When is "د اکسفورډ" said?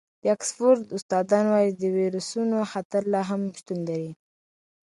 0.23-0.79